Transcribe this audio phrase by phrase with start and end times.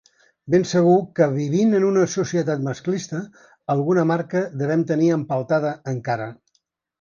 [0.51, 3.19] Ben segur que, vivint en una societat masclista,
[3.75, 6.29] alguna marca devem tenir empeltada encara.